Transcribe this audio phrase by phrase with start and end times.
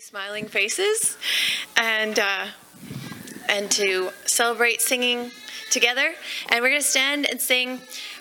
[0.00, 1.16] smiling faces
[1.76, 2.46] and uh,
[3.48, 5.32] and to celebrate singing
[5.70, 6.12] together.
[6.50, 7.80] And we're going to stand and sing.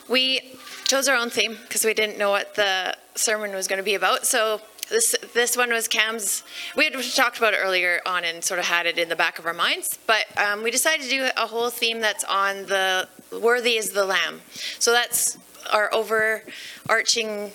[0.10, 3.84] We chose our own theme because we didn't know what the sermon was going to
[3.84, 4.26] be about.
[4.26, 6.44] So this this one was cam's.
[6.76, 9.38] We had talked about it earlier on and sort of had it in the back
[9.38, 13.08] of our minds but um, we decided to do a whole theme that's on the
[13.32, 14.42] worthy is the lamb.
[14.80, 15.38] So that's
[15.72, 17.52] our overarching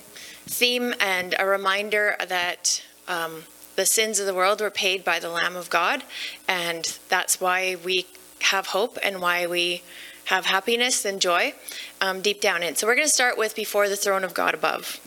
[0.47, 3.43] theme and a reminder that um,
[3.83, 6.05] the sins of the world were paid by the Lamb of God,
[6.47, 8.07] and that's why we
[8.43, 9.83] have hope and why we
[10.27, 11.53] have happiness and joy
[12.01, 12.77] um, deep down in.
[12.77, 15.01] So we're going to start with Before the Throne of God Above.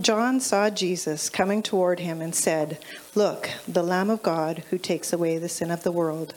[0.00, 2.78] John saw Jesus coming toward him and said,
[3.14, 6.34] Look, the Lamb of God who takes away the sin of the world.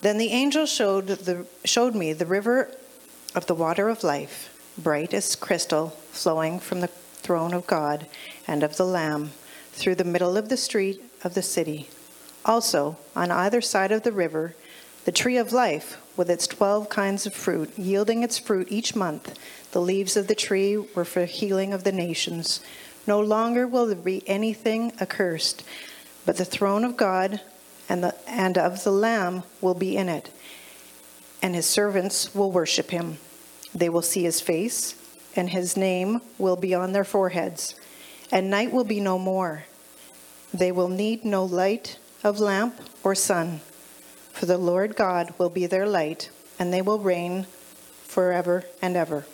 [0.00, 2.70] Then the angel showed, the, showed me the river
[3.34, 8.06] of the water of life, bright as crystal, flowing from the throne of God
[8.46, 9.32] and of the Lamb.
[9.72, 11.88] through the middle of the street of the city.
[12.44, 14.54] Also, on either side of the river,
[15.04, 19.38] the tree of life with its 12 kinds of fruit, yielding its fruit each month.
[19.72, 22.60] The leaves of the tree were for healing of the nations.
[23.06, 25.64] No longer will there be anything accursed,
[26.26, 27.40] but the throne of God
[27.88, 30.28] and, the, and of the Lamb will be in it,
[31.40, 33.16] and his servants will worship him.
[33.74, 34.94] They will see his face,
[35.34, 37.76] and his name will be on their foreheads,
[38.30, 39.64] and night will be no more.
[40.52, 43.62] They will need no light of lamp or sun,
[44.32, 47.46] for the Lord God will be their light, and they will reign
[48.04, 49.24] forever and ever.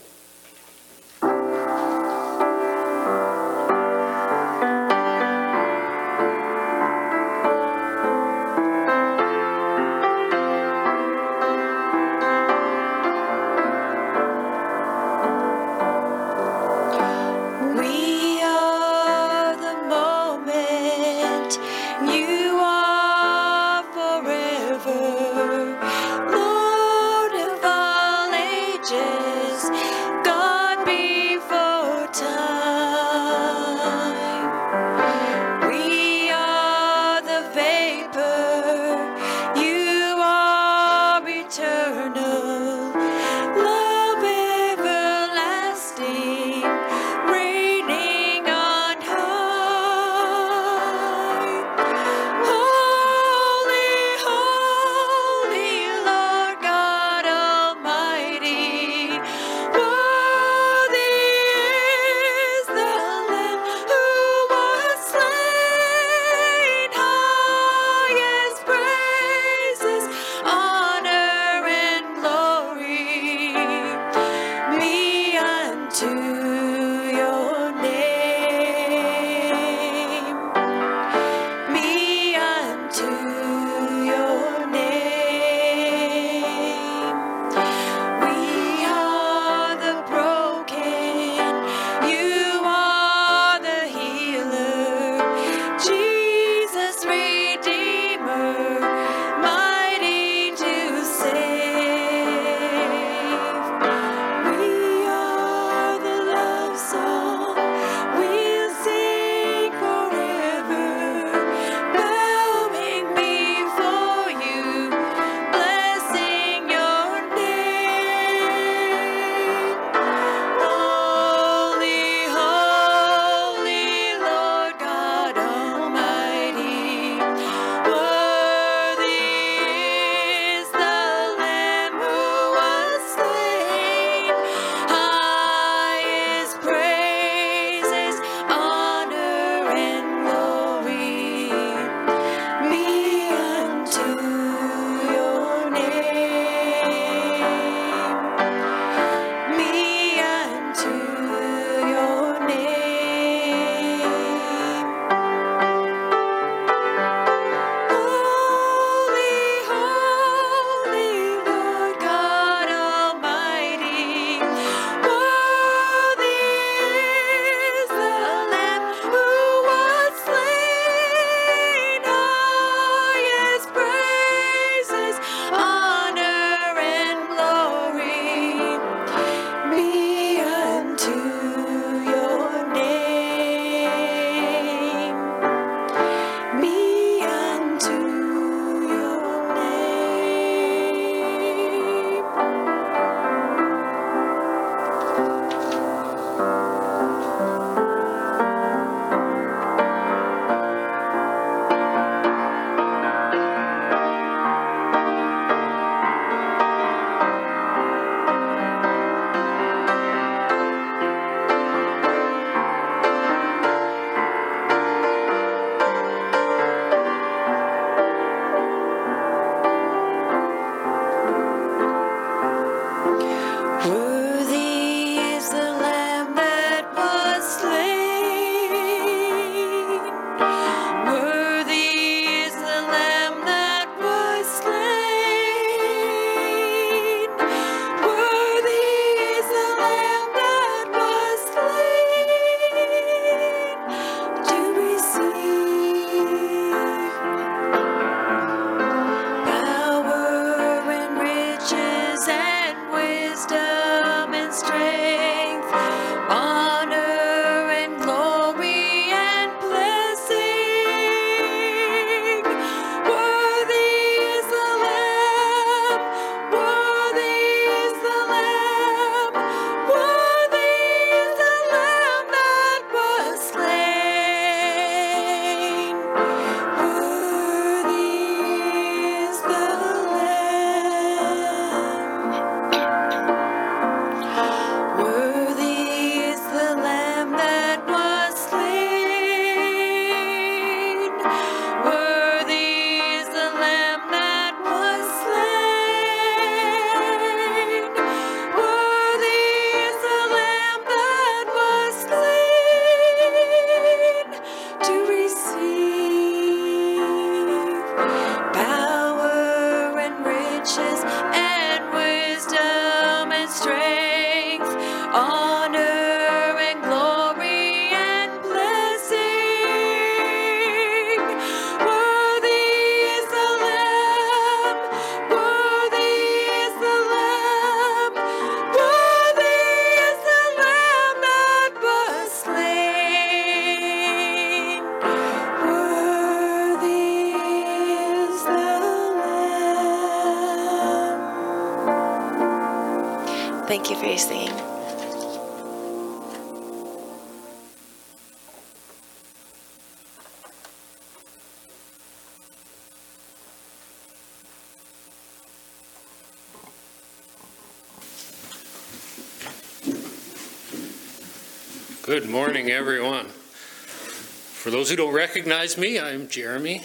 [362.02, 363.26] Good morning, everyone.
[363.26, 366.76] For those who don't recognize me, I'm Jeremy.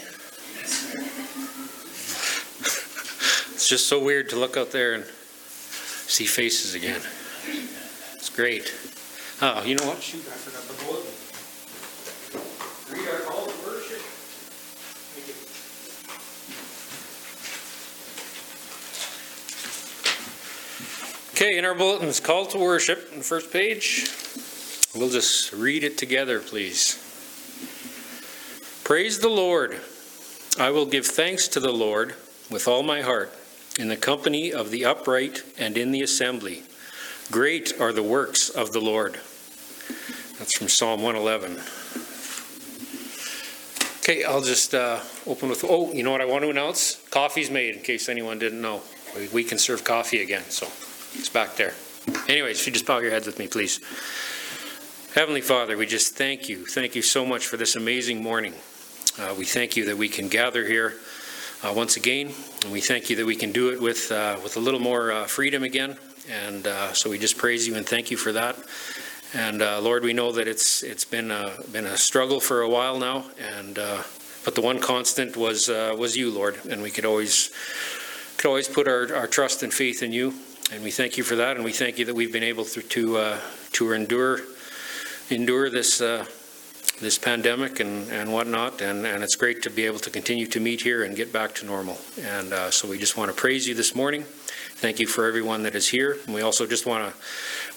[3.54, 7.00] It's just so weird to look out there and see faces again.
[8.34, 8.72] Great.
[9.42, 10.02] Oh, you know what?
[10.02, 11.12] Shoot, I forgot the bulletin.
[12.90, 14.00] Read our call to worship.
[15.12, 15.34] Thank you.
[21.46, 24.08] Okay, in our bulletins, call to worship, on the first page.
[24.94, 26.96] We'll just read it together, please.
[28.84, 29.80] Praise the Lord.
[30.58, 32.14] I will give thanks to the Lord
[32.50, 33.32] with all my heart,
[33.78, 36.62] in the company of the upright and in the assembly.
[37.30, 39.14] Great are the works of the Lord.
[40.38, 41.60] That's from Psalm 111.
[44.00, 46.96] Okay, I'll just uh, open with, oh, you know what I want to announce?
[47.10, 48.82] Coffee's made, in case anyone didn't know.
[49.16, 50.66] We- We can serve coffee again, so
[51.14, 51.74] it's back there.
[52.28, 53.78] Anyways, if you just bow your heads with me, please.
[55.14, 56.66] Heavenly Father, we just thank you.
[56.66, 58.54] Thank you so much for this amazing morning.
[59.18, 60.94] Uh, we thank you that we can gather here
[61.62, 62.32] uh, once again,
[62.64, 65.12] and we thank you that we can do it with uh, with a little more
[65.12, 65.96] uh, freedom again.
[66.30, 68.56] And uh, so we just praise you and thank you for that.
[69.34, 72.68] And uh, Lord, we know that it's it's been a, been a struggle for a
[72.68, 74.02] while now, and uh,
[74.44, 77.50] but the one constant was uh, was you, Lord, and we could always
[78.36, 80.34] could always put our, our trust and faith in you.
[80.70, 82.82] And we thank you for that, and we thank you that we've been able to
[82.82, 83.38] to, uh,
[83.72, 84.40] to endure
[85.30, 86.26] endure this uh,
[87.00, 90.60] this pandemic and, and whatnot, and, and it's great to be able to continue to
[90.60, 91.98] meet here and get back to normal.
[92.20, 94.24] And uh, so we just want to praise you this morning.
[94.82, 96.16] Thank you for everyone that is here.
[96.26, 97.16] And we also just want to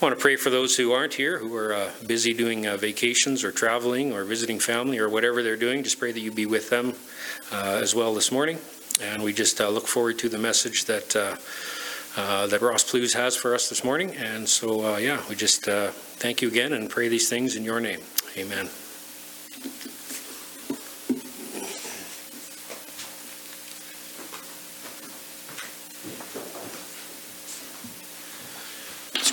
[0.03, 3.43] want to pray for those who aren't here, who are uh, busy doing uh, vacations
[3.43, 5.83] or traveling or visiting family or whatever they're doing.
[5.83, 6.95] Just pray that you be with them
[7.51, 8.57] uh, as well this morning.
[9.00, 11.15] And we just uh, look forward to the message that.
[11.15, 11.35] Uh,
[12.17, 14.15] uh, that Ross Plews has for us this morning.
[14.15, 18.00] And so, yeah, we just thank you again and pray these things in your name.
[18.38, 18.69] Amen.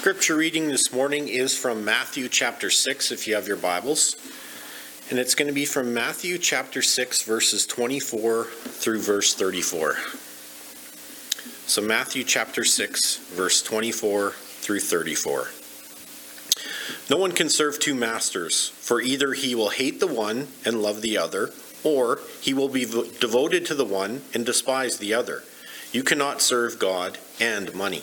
[0.03, 4.17] Scripture reading this morning is from Matthew chapter 6, if you have your Bibles.
[5.09, 9.95] And it's going to be from Matthew chapter 6, verses 24 through verse 34.
[11.69, 15.51] So, Matthew chapter 6, verse 24 through 34.
[17.09, 21.01] No one can serve two masters, for either he will hate the one and love
[21.01, 21.51] the other,
[21.85, 25.45] or he will be devoted to the one and despise the other.
[25.93, 28.03] You cannot serve God and money.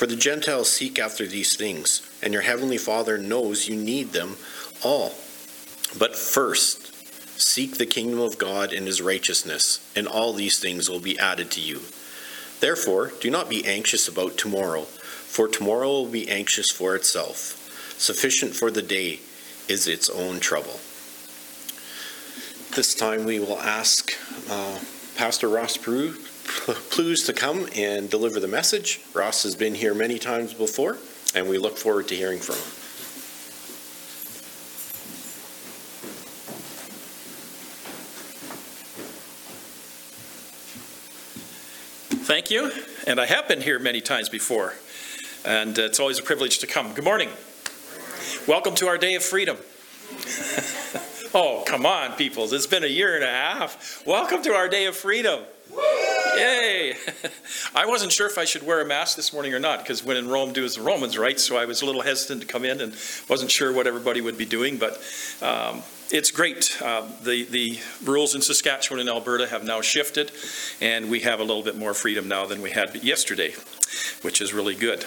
[0.00, 4.38] For the Gentiles seek after these things, and your heavenly Father knows you need them
[4.82, 5.12] all.
[5.98, 6.94] But first,
[7.38, 11.50] seek the kingdom of God and his righteousness, and all these things will be added
[11.50, 11.82] to you.
[12.60, 17.94] Therefore, do not be anxious about tomorrow, for tomorrow will be anxious for itself.
[17.98, 19.20] Sufficient for the day
[19.68, 20.80] is its own trouble.
[22.74, 24.12] This time we will ask
[24.48, 24.78] uh,
[25.14, 26.16] Pastor Ross Prue
[26.90, 29.00] Plews to come and deliver the message.
[29.14, 30.98] Ross has been here many times before,
[31.34, 32.62] and we look forward to hearing from him.
[42.24, 42.72] Thank you.
[43.06, 44.74] And I have been here many times before,
[45.44, 46.94] and it's always a privilege to come.
[46.94, 47.30] Good morning.
[48.48, 49.56] Welcome to our day of freedom.
[51.34, 52.52] oh, come on, people.
[52.52, 54.04] It's been a year and a half.
[54.06, 55.44] Welcome to our day of freedom.
[56.36, 56.94] Yay!
[57.74, 60.16] I wasn't sure if I should wear a mask this morning or not because when
[60.16, 61.38] in Rome, do as the Romans, right?
[61.38, 62.94] So I was a little hesitant to come in and
[63.28, 65.00] wasn't sure what everybody would be doing, but
[65.42, 66.80] um, it's great.
[66.82, 70.32] Uh, the the rules in Saskatchewan and Alberta have now shifted,
[70.80, 73.54] and we have a little bit more freedom now than we had yesterday,
[74.22, 75.04] which is really good.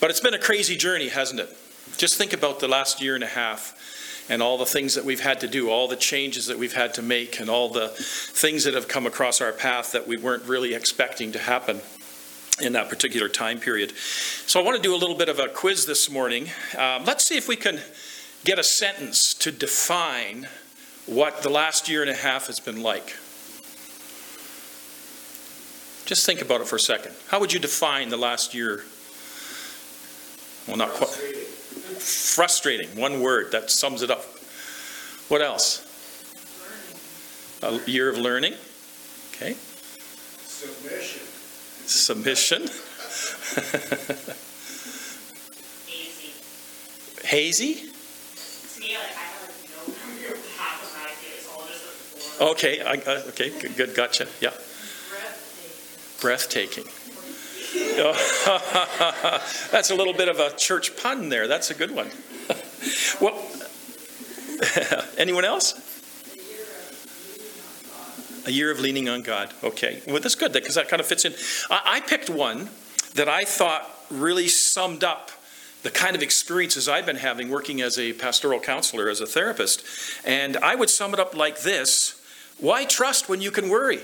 [0.00, 1.56] But it's been a crazy journey, hasn't it?
[1.96, 3.76] Just think about the last year and a half
[4.30, 6.94] and all the things that we've had to do, all the changes that we've had
[6.94, 10.44] to make, and all the things that have come across our path that we weren't
[10.44, 11.80] really expecting to happen
[12.62, 13.92] in that particular time period.
[14.46, 16.48] So I want to do a little bit of a quiz this morning.
[16.78, 17.80] Um, let's see if we can
[18.44, 20.48] get a sentence to define
[21.06, 23.16] what the last year and a half has been like.
[26.06, 27.14] Just think about it for a second.
[27.28, 28.84] How would you define the last year?
[30.68, 31.39] Well, not quite.
[32.00, 34.24] Frustrating, one word that sums it up.
[35.28, 35.86] What else?
[37.62, 38.54] A year of learning.
[39.34, 39.54] Okay.
[40.46, 41.20] Submission.
[41.86, 42.62] Submission.
[45.88, 46.32] Easy.
[47.26, 47.74] Hazy.
[47.74, 47.80] To
[48.98, 52.48] like, I don't like know your half of my day, all just like before.
[52.48, 54.26] Okay, I, uh, okay, good, good, gotcha.
[54.40, 54.50] Yeah.
[56.20, 56.84] Breathtaking.
[56.84, 56.99] Breathtaking.
[59.70, 61.46] That's a little bit of a church pun there.
[61.46, 62.08] That's a good one.
[63.20, 63.46] well,
[65.18, 65.86] anyone else?
[68.46, 69.52] A year of leaning on God.
[69.62, 71.34] Okay, well that's good because that kind of fits in.
[71.70, 72.70] I, I picked one
[73.14, 75.30] that I thought really summed up
[75.82, 79.84] the kind of experiences I've been having working as a pastoral counselor, as a therapist,
[80.24, 82.20] and I would sum it up like this:
[82.58, 84.00] Why trust when you can worry?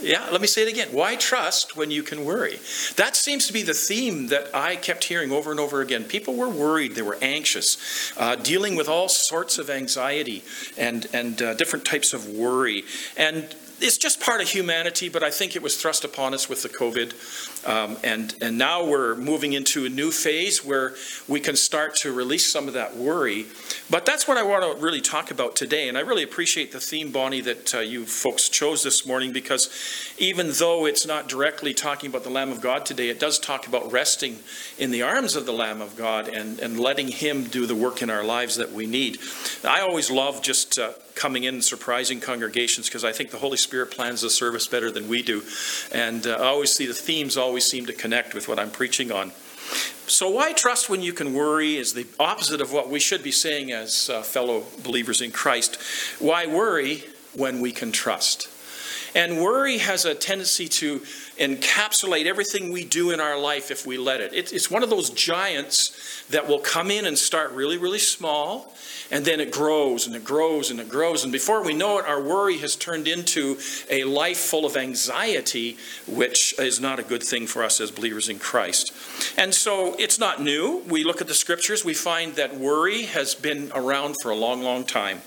[0.00, 0.88] Yeah, let me say it again.
[0.92, 2.58] Why trust when you can worry?
[2.96, 6.04] That seems to be the theme that I kept hearing over and over again.
[6.04, 10.44] People were worried, they were anxious, uh, dealing with all sorts of anxiety
[10.78, 12.84] and, and uh, different types of worry.
[13.16, 16.62] And it's just part of humanity, but I think it was thrust upon us with
[16.62, 17.49] the COVID.
[17.66, 20.94] Um, and, and now we're moving into a new phase where
[21.28, 23.46] we can start to release some of that worry.
[23.90, 25.88] But that's what I want to really talk about today.
[25.88, 29.68] And I really appreciate the theme, Bonnie, that uh, you folks chose this morning because
[30.18, 33.66] even though it's not directly talking about the Lamb of God today, it does talk
[33.66, 34.38] about resting
[34.78, 38.00] in the arms of the Lamb of God and, and letting Him do the work
[38.00, 39.18] in our lives that we need.
[39.64, 40.78] I always love just.
[40.78, 44.66] Uh, coming in and surprising congregations because I think the Holy Spirit plans the service
[44.66, 45.42] better than we do.
[45.92, 49.10] And uh, I always see the themes always seem to connect with what I'm preaching
[49.10, 49.32] on.
[50.06, 53.32] So, why trust when you can worry is the opposite of what we should be
[53.32, 55.76] saying as uh, fellow believers in Christ.
[56.20, 58.46] Why worry when we can trust?
[59.14, 61.00] And worry has a tendency to
[61.38, 64.32] encapsulate everything we do in our life if we let it.
[64.34, 68.74] It's one of those giants that will come in and start really, really small,
[69.10, 71.24] and then it grows and it grows and it grows.
[71.24, 75.76] And before we know it, our worry has turned into a life full of anxiety,
[76.06, 78.92] which is not a good thing for us as believers in Christ.
[79.36, 80.84] And so it's not new.
[80.88, 84.62] We look at the scriptures, we find that worry has been around for a long,
[84.62, 85.22] long time.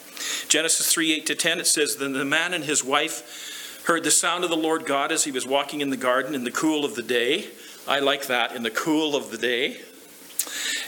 [0.48, 3.53] Genesis 3 8 to 10, it says, Then the man and his wife
[3.86, 6.44] heard the sound of the Lord God as he was walking in the garden in
[6.44, 7.48] the cool of the day.
[7.88, 9.82] I like that, in the cool of the day.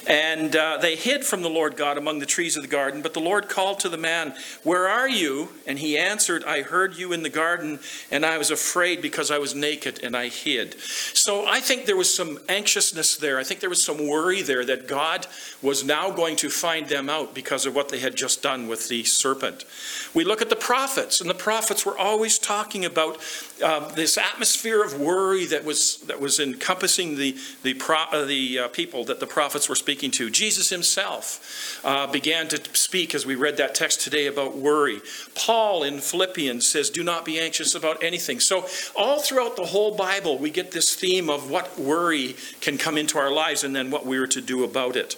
[0.07, 3.01] And uh, they hid from the Lord God among the trees of the garden.
[3.01, 5.49] But the Lord called to the man, Where are you?
[5.65, 7.79] And he answered, I heard you in the garden,
[8.11, 10.79] and I was afraid because I was naked and I hid.
[10.79, 13.39] So I think there was some anxiousness there.
[13.39, 15.27] I think there was some worry there that God
[15.61, 18.89] was now going to find them out because of what they had just done with
[18.89, 19.65] the serpent.
[20.13, 23.17] We look at the prophets, and the prophets were always talking about
[23.63, 28.59] uh, this atmosphere of worry that was, that was encompassing the, the, pro, uh, the
[28.59, 30.29] uh, people that the prophets were speaking speaking to.
[30.29, 34.99] Jesus himself uh, began to speak as we read that text today about worry.
[35.35, 38.39] Paul in Philippians says, Do not be anxious about anything.
[38.39, 42.97] So, all throughout the whole Bible, we get this theme of what worry can come
[42.97, 45.15] into our lives and then what we are to do about it.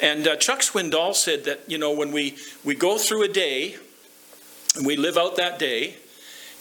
[0.00, 3.76] And uh, Chuck Swindoll said that, you know, when we, we go through a day
[4.76, 5.96] and we live out that day,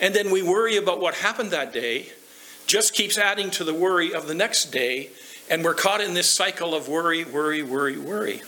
[0.02, 2.08] and then we worry about what happened that day,
[2.66, 5.10] just keeps adding to the worry of the next day
[5.50, 8.42] and we're caught in this cycle of worry, worry, worry, worry.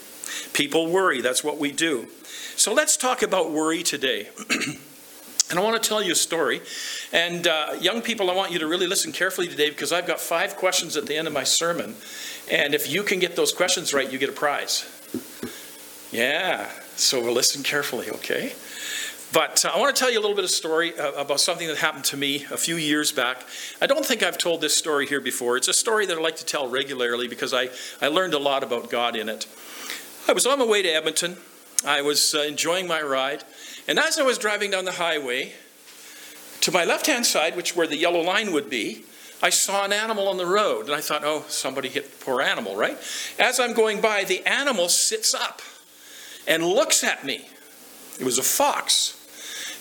[0.52, 2.08] People worry, that's what we do.
[2.56, 4.28] So let's talk about worry today.
[5.50, 6.62] and I want to tell you a story.
[7.12, 10.20] And uh, young people, I want you to really listen carefully today because I've got
[10.20, 11.94] five questions at the end of my sermon.
[12.50, 14.88] And if you can get those questions right, you get a prize.
[16.12, 18.52] Yeah, so we'll listen carefully, okay?
[19.32, 21.66] But uh, I want to tell you a little bit of story uh, about something
[21.68, 23.46] that happened to me a few years back.
[23.80, 25.56] I don't think I've told this story here before.
[25.56, 28.62] It's a story that I like to tell regularly because I, I learned a lot
[28.62, 29.46] about God in it.
[30.28, 31.38] I was on my way to Edmonton.
[31.86, 33.42] I was uh, enjoying my ride.
[33.88, 35.54] And as I was driving down the highway,
[36.62, 39.04] To my left hand side, which where the yellow line would be,
[39.42, 42.40] I saw an animal on the road, and I thought, oh, somebody hit the poor
[42.40, 42.96] animal, right?
[43.36, 45.60] As I'm going by, the animal sits up
[46.46, 47.48] and looks at me.
[48.20, 49.18] It was a fox.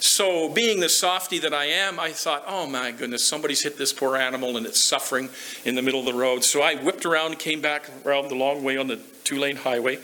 [0.04, 3.94] So, being the softy that I am, I thought, oh my goodness, somebody's hit this
[3.94, 5.30] poor animal and it's suffering
[5.64, 6.44] in the middle of the road.
[6.44, 10.00] So, I whipped around, came back around the long way on the two lane highway,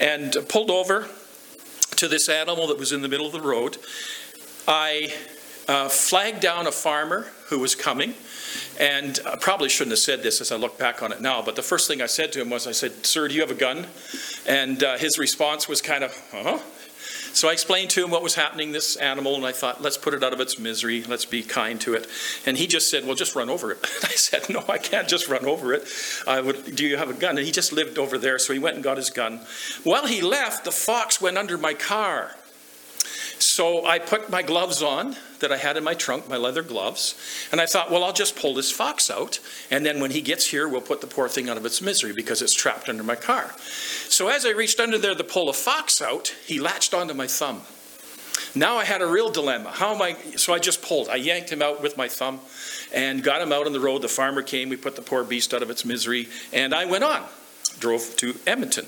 [0.00, 1.06] and pulled over
[1.94, 3.78] to this animal that was in the middle of the road.
[4.66, 5.14] I
[5.68, 8.14] uh, flagged down a farmer who was coming.
[8.80, 11.56] And I probably shouldn't have said this as I look back on it now, but
[11.56, 13.54] the first thing I said to him was, I said, Sir, do you have a
[13.54, 13.86] gun?
[14.46, 16.58] And uh, his response was kind of, huh?
[17.36, 20.14] So I explained to him what was happening, this animal, and I thought, let's put
[20.14, 21.02] it out of its misery.
[21.02, 22.06] Let's be kind to it.
[22.46, 23.78] And he just said, well, just run over it.
[24.02, 25.86] I said, no, I can't just run over it.
[26.26, 27.36] I would, do you have a gun?
[27.36, 29.40] And he just lived over there, so he went and got his gun.
[29.84, 32.30] While he left, the fox went under my car.
[33.38, 37.14] So I put my gloves on that I had in my trunk, my leather gloves,
[37.52, 39.38] and I thought, well, I'll just pull this fox out,
[39.70, 42.12] and then when he gets here, we'll put the poor thing out of its misery
[42.12, 43.54] because it's trapped under my car.
[44.08, 47.26] So as I reached under there to pull a fox out, he latched onto my
[47.26, 47.62] thumb.
[48.54, 49.70] Now I had a real dilemma.
[49.70, 50.14] How am I?
[50.36, 51.08] So I just pulled.
[51.08, 52.40] I yanked him out with my thumb
[52.92, 54.00] and got him out on the road.
[54.00, 54.70] The farmer came.
[54.70, 57.22] We put the poor beast out of its misery, and I went on.
[57.78, 58.86] Drove to Edmonton.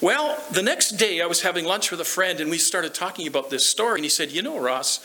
[0.00, 3.26] Well, the next day I was having lunch with a friend and we started talking
[3.26, 3.94] about this story.
[3.94, 5.00] And he said, You know, Ross,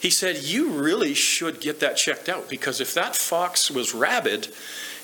[0.00, 4.48] he said, You really should get that checked out because if that fox was rabid,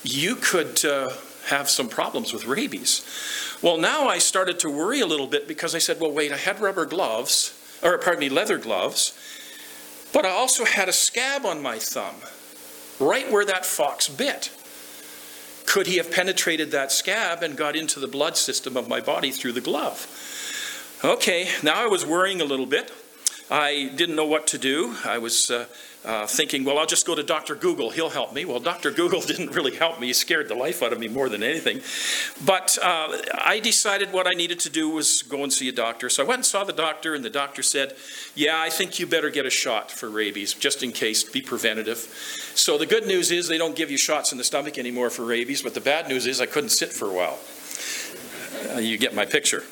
[0.03, 1.13] you could uh,
[1.47, 3.03] have some problems with rabies.
[3.63, 6.37] Well, now I started to worry a little bit because I said, Well, wait, I
[6.37, 9.19] had rubber gloves, or pardon me, leather gloves,
[10.13, 12.17] but I also had a scab on my thumb,
[12.99, 14.51] right where that fox bit.
[15.71, 19.31] Could he have penetrated that scab and got into the blood system of my body
[19.31, 20.05] through the glove?
[21.05, 22.91] Okay, now I was worrying a little bit.
[23.53, 24.97] I didn't know what to do.
[25.05, 25.67] I was uh,
[26.03, 27.55] uh, thinking, well, I'll just go to Dr.
[27.55, 27.91] Google.
[27.91, 28.47] He'll help me.
[28.47, 28.91] Well, Dr.
[28.91, 30.07] Google didn't really help me.
[30.07, 31.81] He scared the life out of me more than anything.
[32.45, 36.09] But uh, I decided what I needed to do was go and see a doctor.
[36.09, 37.95] So I went and saw the doctor, and the doctor said,
[38.35, 41.99] yeah, I think you better get a shot for rabies, just in case, be preventative.
[42.55, 45.25] So the good news is they don't give you shots in the stomach anymore for
[45.25, 47.39] rabies, but the bad news is I couldn't sit for a while.
[48.75, 49.65] Uh, you get my picture.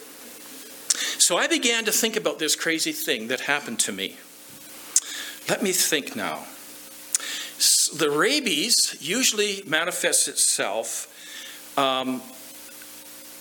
[1.19, 4.17] So I began to think about this crazy thing that happened to me.
[5.49, 6.45] Let me think now.
[7.97, 11.15] The rabies usually manifests itself
[11.79, 12.21] um,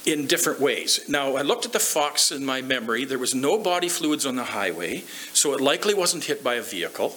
[0.05, 1.01] in different ways.
[1.09, 3.03] Now, I looked at the fox in my memory.
[3.03, 6.61] There was no body fluids on the highway, so it likely wasn't hit by a
[6.61, 7.09] vehicle.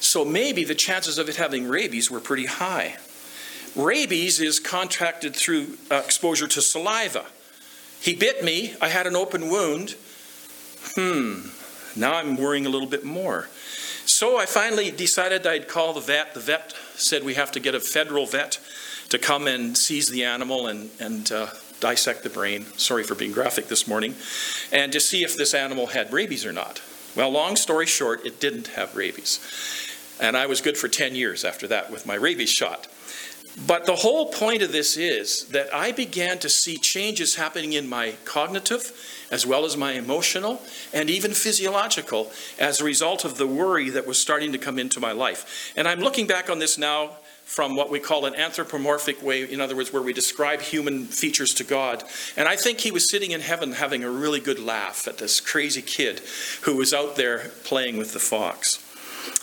[0.00, 2.96] So maybe the chances of it having rabies were pretty high.
[3.74, 7.26] Rabies is contracted through uh, exposure to saliva.
[8.00, 9.96] He bit me, I had an open wound.
[10.94, 11.48] Hmm,
[11.94, 13.48] now I'm worrying a little bit more.
[14.18, 16.32] So I finally decided I'd call the vet.
[16.32, 18.58] The vet said we have to get a federal vet
[19.10, 21.48] to come and seize the animal and, and uh,
[21.80, 22.64] dissect the brain.
[22.78, 24.14] Sorry for being graphic this morning.
[24.72, 26.80] And to see if this animal had rabies or not.
[27.14, 29.38] Well, long story short, it didn't have rabies.
[30.18, 32.88] And I was good for 10 years after that with my rabies shot.
[33.66, 37.86] But the whole point of this is that I began to see changes happening in
[37.86, 38.92] my cognitive,
[39.30, 40.62] as well as my emotional,
[40.92, 45.00] and even physiological, as a result of the worry that was starting to come into
[45.00, 45.72] my life.
[45.76, 47.12] And I'm looking back on this now
[47.44, 51.54] from what we call an anthropomorphic way, in other words, where we describe human features
[51.54, 52.02] to God.
[52.36, 55.40] And I think he was sitting in heaven having a really good laugh at this
[55.40, 56.20] crazy kid
[56.62, 58.85] who was out there playing with the fox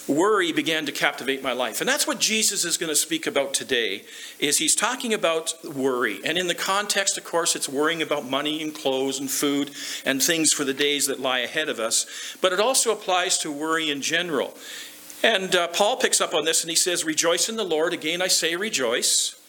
[0.08, 1.80] worry began to captivate my life.
[1.80, 4.04] And that's what jesus is going to speak about today
[4.40, 6.20] is he's talking about worry.
[6.26, 9.72] And in the context of course it's worrying about money and clothes and food
[10.06, 12.38] and things for the days that lie ahead of us.
[12.42, 14.56] But it also applies to worry in general.
[15.24, 17.94] And uh, paul picks up on this and he says rejoice in the lord.
[17.94, 19.40] Again i say rejoice.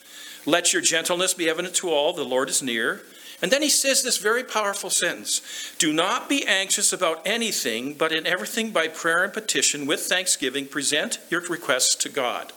[0.47, 2.13] Let your gentleness be evident to all.
[2.13, 3.03] The lord is near
[3.45, 5.43] and then he says this very powerful sentence
[5.79, 10.67] Do not be anxious about anything, but in everything by prayer and petition with thanksgiving
[10.67, 12.55] present your requests to God.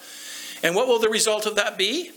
[0.64, 2.12] And what will the result of that be?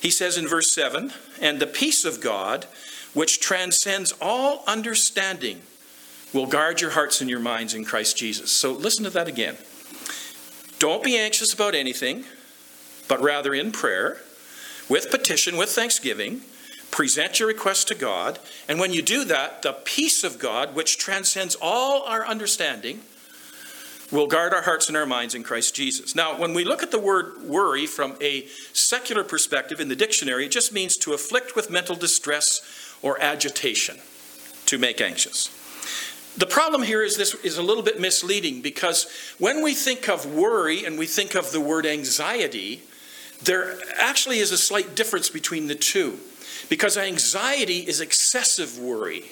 [0.00, 2.64] He says in verse 7 And the peace of God,
[3.12, 5.60] which transcends all understanding,
[6.32, 8.50] will guard your hearts and your minds in Christ Jesus.
[8.50, 9.58] So listen to that again.
[10.78, 12.24] Don't be anxious about anything,
[13.06, 14.16] but rather in prayer,
[14.88, 16.40] with petition, with thanksgiving
[16.94, 20.96] present your request to God, and when you do that, the peace of God, which
[20.96, 23.00] transcends all our understanding,
[24.12, 26.14] will guard our hearts and our minds in Christ Jesus.
[26.14, 30.46] Now, when we look at the word worry from a secular perspective in the dictionary,
[30.46, 33.96] it just means to afflict with mental distress or agitation,
[34.66, 35.48] to make anxious.
[36.36, 40.32] The problem here is this is a little bit misleading because when we think of
[40.32, 42.82] worry and we think of the word anxiety,
[43.42, 46.20] there actually is a slight difference between the two.
[46.68, 49.24] Because anxiety is excessive worry.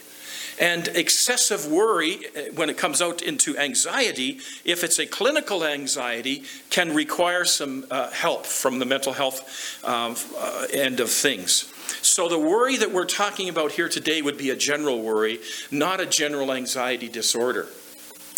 [0.61, 6.44] And excessive worry, eh, when it comes out into anxiety, if it's a clinical anxiety,
[6.70, 11.72] can require some uh, help from the mental health um, uh, end of things.
[12.02, 16.00] So, the worry that we're talking about here today would be a general worry, not
[16.00, 17.68] a general anxiety disorder.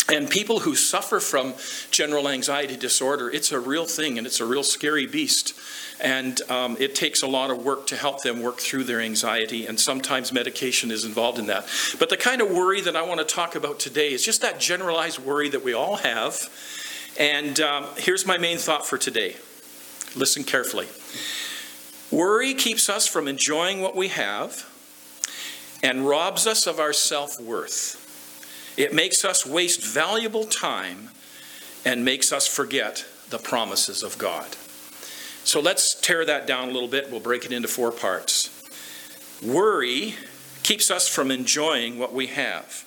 [0.07, 1.55] And people who suffer from
[1.89, 5.53] general anxiety disorder, it's a real thing and it's a real scary beast.
[5.99, 9.65] And um, it takes a lot of work to help them work through their anxiety,
[9.65, 11.67] and sometimes medication is involved in that.
[11.97, 14.59] But the kind of worry that I want to talk about today is just that
[14.59, 16.49] generalized worry that we all have.
[17.17, 19.37] And um, here's my main thought for today
[20.15, 20.87] listen carefully.
[22.11, 24.69] Worry keeps us from enjoying what we have
[25.81, 28.04] and robs us of our self worth.
[28.77, 31.09] It makes us waste valuable time
[31.85, 34.55] and makes us forget the promises of God.
[35.45, 37.11] So let's tear that down a little bit.
[37.11, 38.49] We'll break it into four parts.
[39.43, 40.15] Worry
[40.63, 42.83] keeps us from enjoying what we have.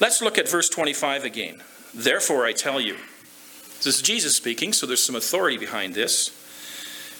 [0.00, 1.62] Let's look at verse 25 again.
[1.92, 2.96] Therefore, I tell you,
[3.78, 6.30] this is Jesus speaking, so there's some authority behind this.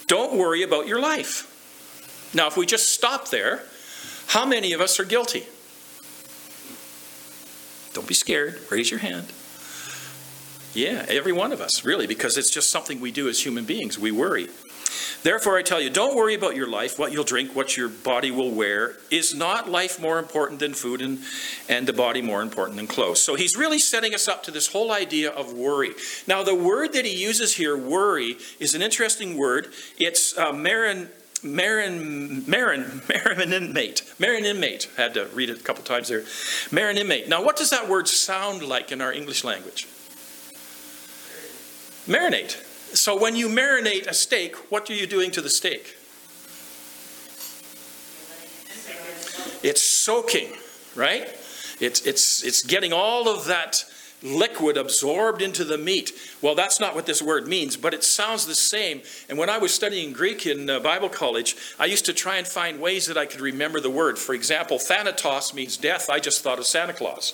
[0.07, 2.31] Don't worry about your life.
[2.35, 3.65] Now, if we just stop there,
[4.29, 5.47] how many of us are guilty?
[7.93, 8.61] Don't be scared.
[8.71, 9.33] Raise your hand.
[10.75, 13.99] Yeah, every one of us, really, because it's just something we do as human beings.
[13.99, 14.49] We worry.
[15.23, 18.31] Therefore, I tell you, don't worry about your life, what you'll drink, what your body
[18.31, 18.97] will wear.
[19.11, 21.19] Is not life more important than food and,
[21.69, 23.21] and the body more important than clothes?
[23.21, 25.95] So he's really setting us up to this whole idea of worry.
[26.27, 29.69] Now, the word that he uses here, worry, is an interesting word.
[29.99, 31.09] It's uh, marin,
[31.43, 34.03] marin, marin, marin inmate.
[34.19, 34.89] Marin inmate.
[34.97, 36.25] Had to read it a couple times there.
[36.71, 37.29] Marin inmate.
[37.29, 39.87] Now, what does that word sound like in our English language?
[42.09, 42.65] Marinate.
[42.97, 45.95] So when you marinate a steak, what are you doing to the steak?
[49.63, 50.53] It's soaking,
[50.95, 51.29] right?
[51.81, 53.85] It's, it's, it's getting all of that
[54.23, 56.13] liquid absorbed into the meat.
[56.43, 59.03] Well, that's not what this word means, but it sounds the same.
[59.29, 62.47] And when I was studying Greek in uh, Bible college, I used to try and
[62.47, 64.19] find ways that I could remember the word.
[64.19, 66.11] For example, thanatos means death.
[66.11, 67.33] I just thought of Santa Claus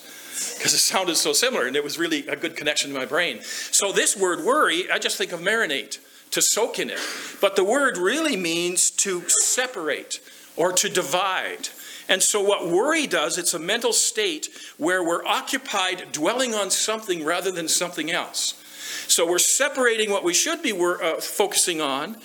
[0.56, 3.40] because it sounded so similar and it was really a good connection in my brain.
[3.42, 5.98] So, this word worry, I just think of marinate,
[6.32, 6.98] to soak in it.
[7.40, 10.20] But the word really means to separate
[10.56, 11.68] or to divide.
[12.08, 17.24] And so, what worry does, it's a mental state where we're occupied dwelling on something
[17.24, 18.60] rather than something else.
[19.08, 22.16] So, we're separating what we should be uh, focusing on,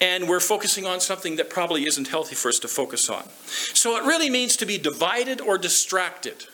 [0.00, 3.28] and we're focusing on something that probably isn't healthy for us to focus on.
[3.46, 6.46] So, it really means to be divided or distracted.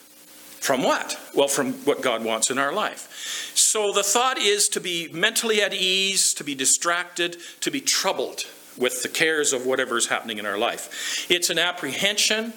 [0.60, 1.18] From what?
[1.34, 3.52] Well, from what God wants in our life.
[3.54, 8.44] So, the thought is to be mentally at ease, to be distracted, to be troubled
[8.78, 11.26] with the cares of whatever is happening in our life.
[11.30, 12.52] It's an apprehension,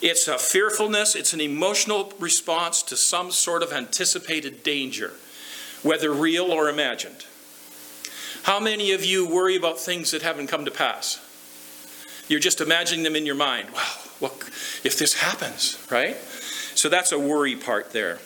[0.00, 5.12] it's a fearfulness, it's an emotional response to some sort of anticipated danger,
[5.82, 7.24] whether real or imagined.
[8.42, 11.20] How many of you worry about things that haven't come to pass?
[12.28, 13.70] You're just imagining them in your mind.
[13.70, 13.80] Wow,
[14.18, 14.32] what
[14.84, 16.16] if this happens, right?
[16.74, 18.18] So that's a worry part there.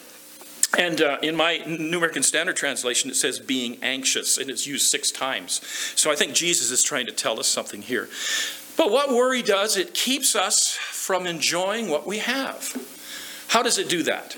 [0.77, 4.87] And uh, in my New American Standard Translation, it says being anxious, and it's used
[4.87, 5.63] six times.
[5.97, 8.09] So I think Jesus is trying to tell us something here.
[8.77, 12.77] But what worry does, it keeps us from enjoying what we have.
[13.49, 14.37] How does it do that?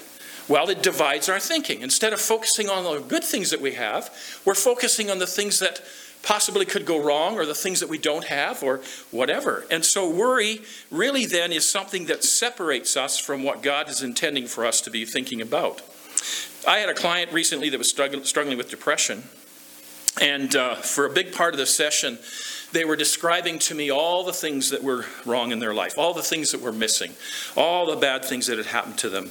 [0.48, 1.82] Well, it divides our thinking.
[1.82, 4.10] Instead of focusing on the good things that we have,
[4.44, 5.82] we're focusing on the things that
[6.22, 9.64] possibly could go wrong or the things that we don't have or whatever.
[9.70, 14.46] And so worry really then is something that separates us from what God is intending
[14.46, 15.82] for us to be thinking about.
[16.66, 19.24] I had a client recently that was struggling with depression.
[20.20, 22.18] And uh, for a big part of the session,
[22.72, 26.12] they were describing to me all the things that were wrong in their life, all
[26.12, 27.12] the things that were missing,
[27.56, 29.30] all the bad things that had happened to them.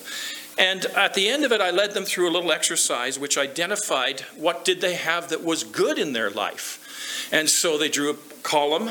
[0.58, 4.22] And at the end of it, I led them through a little exercise which identified
[4.36, 7.30] what did they have that was good in their life.
[7.32, 8.90] And so they drew a column,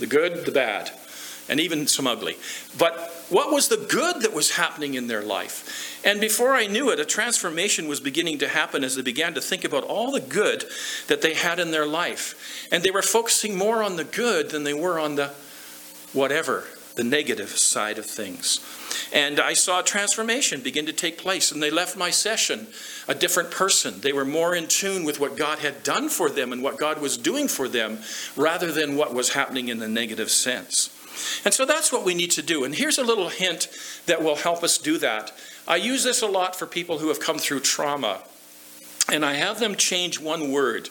[0.00, 0.90] the good, the bad,
[1.48, 2.36] and even some ugly.
[2.78, 5.93] But what was the good that was happening in their life?
[6.04, 9.40] And before I knew it, a transformation was beginning to happen as they began to
[9.40, 10.64] think about all the good
[11.08, 12.68] that they had in their life.
[12.70, 15.28] And they were focusing more on the good than they were on the
[16.12, 16.64] whatever,
[16.94, 18.60] the negative side of things.
[19.12, 22.68] And I saw a transformation begin to take place, and they left my session
[23.08, 24.00] a different person.
[24.00, 27.00] They were more in tune with what God had done for them and what God
[27.00, 27.98] was doing for them
[28.36, 30.90] rather than what was happening in the negative sense.
[31.44, 32.64] And so that's what we need to do.
[32.64, 33.68] And here's a little hint
[34.06, 35.32] that will help us do that.
[35.66, 38.22] I use this a lot for people who have come through trauma,
[39.10, 40.90] and I have them change one word.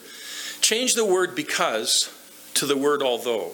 [0.60, 2.12] Change the word because
[2.54, 3.52] to the word although.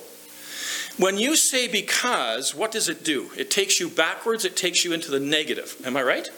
[0.96, 3.30] When you say because, what does it do?
[3.36, 5.76] It takes you backwards, it takes you into the negative.
[5.84, 6.28] Am I right?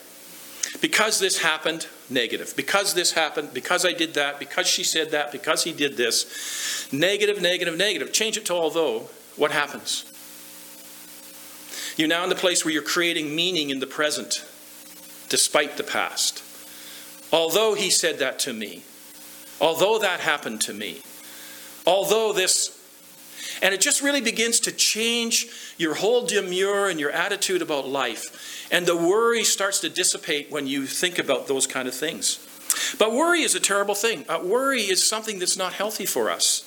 [0.81, 2.55] Because this happened, negative.
[2.57, 6.89] Because this happened, because I did that, because she said that, because he did this.
[6.93, 8.13] Negative, negative, negative.
[8.13, 9.09] Change it to although.
[9.37, 10.05] What happens?
[11.97, 14.45] You're now in the place where you're creating meaning in the present,
[15.33, 16.45] despite the past.
[17.33, 18.83] Although he said that to me,
[19.63, 21.01] although that happened to me,
[21.87, 22.79] although this
[23.63, 25.47] and it just really begins to change
[25.79, 28.69] your whole demure and your attitude about life.
[28.71, 32.47] And the worry starts to dissipate when you think about those kind of things.
[32.99, 34.25] But worry is a terrible thing.
[34.29, 36.65] Uh, worry is something that's not healthy for us.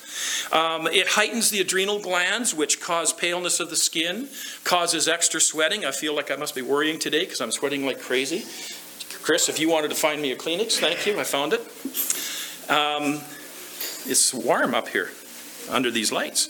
[0.52, 4.28] Um, it heightens the adrenal glands, which cause paleness of the skin,
[4.64, 5.84] causes extra sweating.
[5.84, 8.44] I feel like I must be worrying today because I'm sweating like crazy.
[9.22, 11.18] Chris, if you wanted to find me a Kleenex, thank you.
[11.18, 11.60] I found it.
[12.70, 13.20] Um,
[14.08, 15.10] it's warm up here
[15.68, 16.48] under these lights.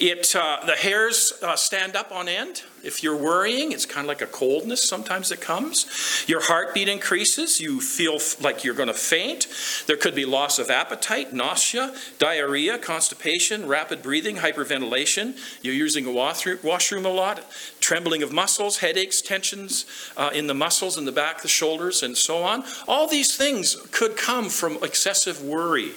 [0.00, 2.62] It, uh, the hairs uh, stand up on end.
[2.86, 6.24] If you're worrying, it's kind of like a coldness sometimes that comes.
[6.28, 7.60] Your heartbeat increases.
[7.60, 9.48] You feel like you're going to faint.
[9.86, 15.36] There could be loss of appetite, nausea, diarrhea, constipation, rapid breathing, hyperventilation.
[15.62, 17.44] You're using a washroom a lot,
[17.80, 19.84] trembling of muscles, headaches, tensions
[20.16, 22.64] uh, in the muscles in the back, the shoulders, and so on.
[22.86, 25.92] All these things could come from excessive worry.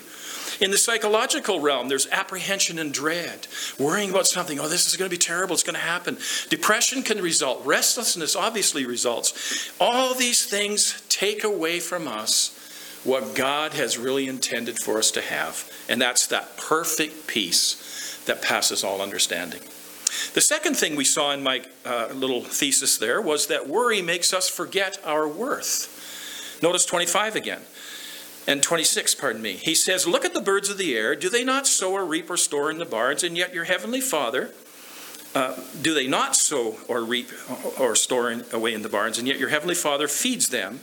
[0.60, 4.60] In the psychological realm, there's apprehension and dread, worrying about something.
[4.60, 5.54] Oh, this is going to be terrible.
[5.54, 6.17] It's going to happen.
[6.50, 7.65] Depression can result.
[7.65, 9.72] Restlessness obviously results.
[9.80, 12.56] All these things take away from us
[13.06, 15.72] what God has really intended for us to have.
[15.88, 19.62] And that's that perfect peace that passes all understanding.
[20.34, 24.34] The second thing we saw in my uh, little thesis there was that worry makes
[24.34, 26.60] us forget our worth.
[26.62, 27.62] Notice 25 again
[28.47, 29.54] and 26, pardon me.
[29.54, 31.15] He says, Look at the birds of the air.
[31.15, 33.23] Do they not sow or reap or store in the barns?
[33.23, 34.52] And yet your heavenly Father,
[35.36, 37.30] uh, do they not sow or reap
[37.80, 39.19] or store in, away in the barns?
[39.19, 40.80] And yet your heavenly Father feeds them.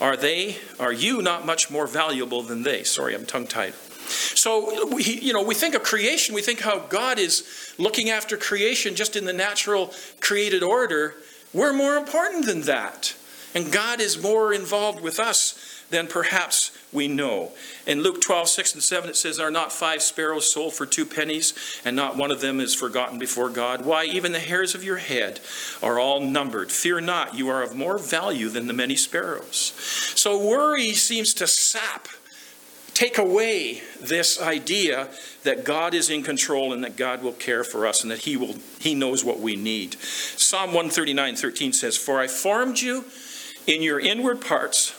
[0.00, 2.82] Are they, are you not much more valuable than they?
[2.84, 3.74] Sorry, I'm tongue tied.
[3.74, 8.36] So, we, you know, we think of creation, we think how God is looking after
[8.36, 11.14] creation just in the natural created order.
[11.52, 13.14] We're more important than that.
[13.54, 17.52] And God is more involved with us than perhaps we know.
[17.86, 21.04] In Luke 12, 6 and 7, it says, Are not five sparrows sold for two
[21.04, 21.52] pennies,
[21.84, 23.84] and not one of them is forgotten before God?
[23.84, 25.40] Why, even the hairs of your head
[25.82, 26.72] are all numbered.
[26.72, 29.72] Fear not, you are of more value than the many sparrows.
[30.14, 32.08] So worry seems to sap,
[32.94, 35.08] take away this idea
[35.42, 38.36] that God is in control and that God will care for us and that He
[38.36, 39.94] will He knows what we need.
[40.00, 43.04] Psalm 139, 13 says, For I formed you
[43.66, 44.94] in your inward parts.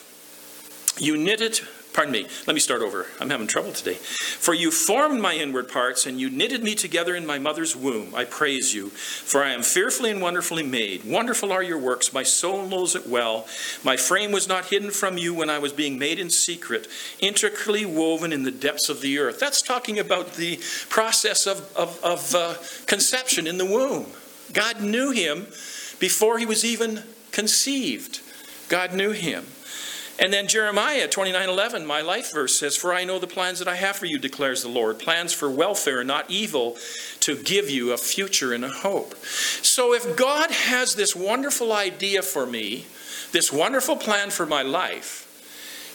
[0.97, 1.63] You knit it,
[1.93, 3.07] pardon me, let me start over.
[3.19, 3.95] I'm having trouble today.
[3.95, 8.13] For you formed my inward parts, and you knitted me together in my mother's womb.
[8.13, 11.05] I praise you, for I am fearfully and wonderfully made.
[11.05, 12.13] Wonderful are your works.
[12.13, 13.47] My soul knows it well.
[13.83, 16.87] My frame was not hidden from you when I was being made in secret,
[17.19, 19.39] intricately woven in the depths of the earth.
[19.39, 24.07] That's talking about the process of, of, of uh, conception in the womb.
[24.53, 25.47] God knew him
[25.99, 28.19] before he was even conceived.
[28.69, 29.45] God knew him.
[30.19, 33.67] And then Jeremiah 29 11, my life verse says, For I know the plans that
[33.67, 36.77] I have for you, declares the Lord, plans for welfare, not evil,
[37.21, 39.15] to give you a future and a hope.
[39.25, 42.85] So if God has this wonderful idea for me,
[43.31, 45.27] this wonderful plan for my life,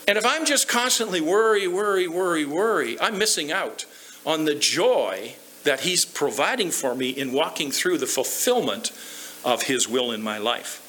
[0.08, 3.84] and if I'm just constantly worry, worry, worry, worry, I'm missing out
[4.24, 8.92] on the joy that He's providing for me in walking through the fulfillment
[9.44, 10.82] of His will in my life.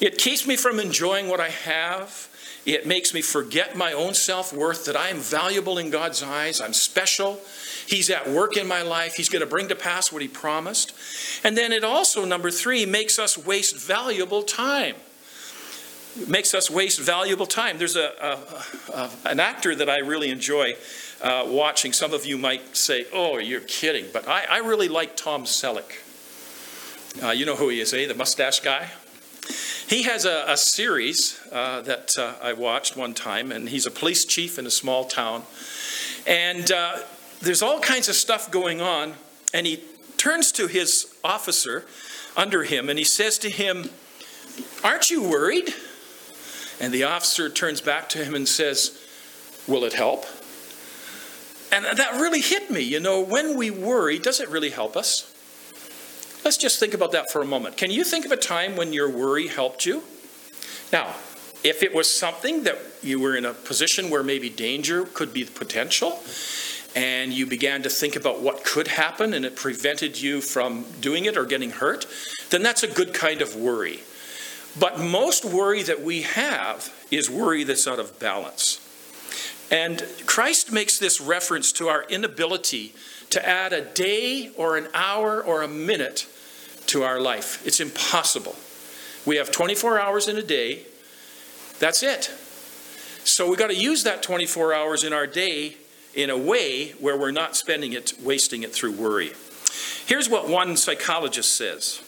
[0.00, 2.28] It keeps me from enjoying what I have.
[2.66, 6.60] It makes me forget my own self worth, that I am valuable in God's eyes.
[6.60, 7.40] I'm special.
[7.86, 9.14] He's at work in my life.
[9.14, 10.92] He's going to bring to pass what He promised.
[11.44, 14.96] And then it also, number three, makes us waste valuable time.
[16.20, 17.78] It makes us waste valuable time.
[17.78, 20.74] There's a, a, a an actor that I really enjoy
[21.22, 21.92] uh, watching.
[21.92, 24.06] Some of you might say, oh, you're kidding.
[24.12, 26.02] But I, I really like Tom Selleck.
[27.22, 28.08] Uh, you know who he is, eh?
[28.08, 28.90] The mustache guy?
[29.88, 33.90] He has a, a series uh, that uh, I watched one time, and he's a
[33.90, 35.44] police chief in a small town.
[36.26, 36.98] And uh,
[37.40, 39.14] there's all kinds of stuff going on,
[39.54, 39.82] and he
[40.16, 41.84] turns to his officer
[42.36, 43.90] under him and he says to him,
[44.84, 45.74] Aren't you worried?
[46.80, 49.02] And the officer turns back to him and says,
[49.66, 50.26] Will it help?
[51.72, 52.80] And that really hit me.
[52.80, 55.32] You know, when we worry, does it really help us?
[56.46, 57.76] Let's just think about that for a moment.
[57.76, 60.04] Can you think of a time when your worry helped you?
[60.92, 61.08] Now,
[61.64, 65.42] if it was something that you were in a position where maybe danger could be
[65.42, 66.20] the potential,
[66.94, 71.24] and you began to think about what could happen and it prevented you from doing
[71.24, 72.06] it or getting hurt,
[72.50, 74.04] then that's a good kind of worry.
[74.78, 78.78] But most worry that we have is worry that's out of balance.
[79.72, 82.94] And Christ makes this reference to our inability
[83.30, 86.28] to add a day or an hour or a minute
[86.88, 87.64] to our life.
[87.66, 88.56] It's impossible.
[89.24, 90.82] We have 24 hours in a day.
[91.78, 92.30] That's it.
[93.24, 95.76] So we got to use that 24 hours in our day
[96.14, 99.32] in a way where we're not spending it, wasting it through worry.
[100.06, 102.02] Here's what one psychologist says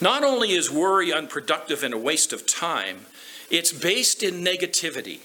[0.00, 3.06] Not only is worry unproductive and a waste of time,
[3.50, 5.20] it's based in negativity.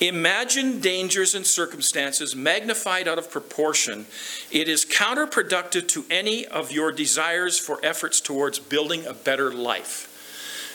[0.00, 4.06] Imagine dangers and circumstances magnified out of proportion.
[4.50, 10.10] It is counterproductive to any of your desires for efforts towards building a better life.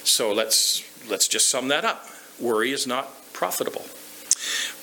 [0.05, 2.05] So let's, let's just sum that up.
[2.39, 3.85] Worry is not profitable.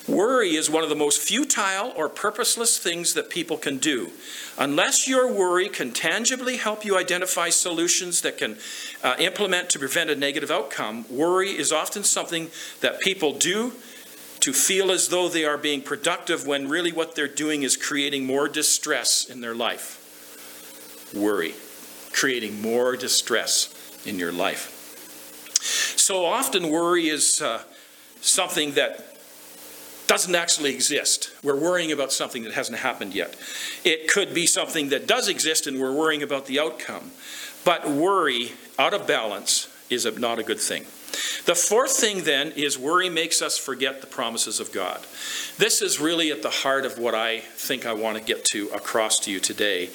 [0.07, 4.11] Worry is one of the most futile or purposeless things that people can do.
[4.57, 8.57] Unless your worry can tangibly help you identify solutions that can
[9.03, 13.73] uh, implement to prevent a negative outcome, worry is often something that people do
[14.47, 18.25] to feel as though they are being productive when really what they're doing is creating
[18.25, 21.11] more distress in their life.
[21.13, 21.53] Worry,
[22.13, 23.67] creating more distress
[24.05, 24.71] in your life.
[25.97, 27.61] So often, worry is uh,
[28.21, 29.17] something that
[30.07, 31.31] doesn't actually exist.
[31.43, 33.35] We're worrying about something that hasn't happened yet.
[33.83, 37.11] It could be something that does exist and we're worrying about the outcome.
[37.65, 40.85] But worry out of balance is a, not a good thing.
[41.47, 44.99] The fourth thing then is worry makes us forget the promises of God.
[45.57, 48.67] This is really at the heart of what I think I want to get to
[48.75, 49.89] across to you today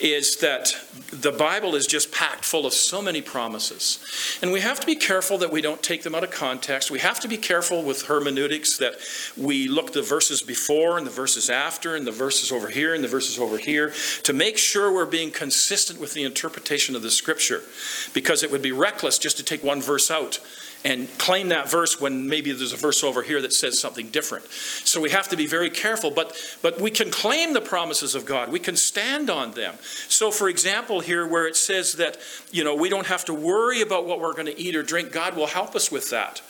[0.00, 0.74] is that
[1.12, 4.38] the Bible is just packed full of so many promises.
[4.40, 6.90] And we have to be careful that we don't take them out of context.
[6.90, 8.94] We have to be careful with hermeneutics that
[9.36, 13.04] we look the verses before and the verses after and the verses over here and
[13.04, 13.92] the verses over here
[14.22, 17.62] to make sure we're being consistent with the interpretation of the scripture
[18.14, 20.40] because it would be reckless just to take one verse out
[20.84, 24.44] and claim that verse when maybe there's a verse over here that says something different.
[24.84, 28.26] So we have to be very careful, but but we can claim the promises of
[28.26, 28.52] God.
[28.52, 29.76] We can stand on them.
[30.08, 32.18] So for example here where it says that,
[32.52, 35.12] you know, we don't have to worry about what we're going to eat or drink,
[35.12, 36.42] God will help us with that.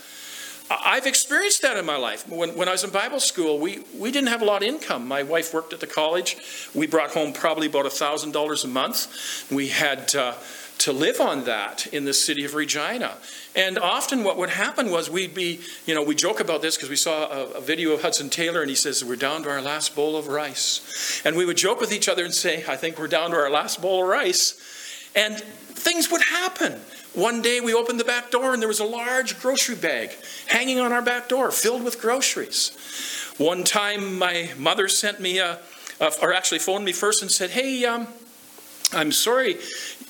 [0.70, 2.26] I've experienced that in my life.
[2.26, 5.06] When, when I was in Bible school, we, we didn't have a lot of income.
[5.06, 6.38] My wife worked at the college.
[6.74, 9.52] We brought home probably about $1,000 a month.
[9.52, 10.34] We had uh,
[10.78, 13.16] to live on that in the city of Regina.
[13.56, 16.90] And often what would happen was we'd be, you know, we joke about this because
[16.90, 19.62] we saw a, a, video of Hudson Taylor and he says, We're down to our
[19.62, 21.22] last bowl of rice.
[21.24, 23.50] And we would joke with each other and say, I think we're down to our
[23.50, 24.60] last bowl of rice.
[25.14, 26.80] And things would happen.
[27.14, 30.10] One day we opened the back door and there was a large grocery bag
[30.48, 32.72] hanging on our back door filled with groceries.
[33.38, 35.60] One time my mother sent me a,
[36.20, 38.08] or actually phoned me first and said, Hey, um,
[38.92, 39.56] I'm sorry,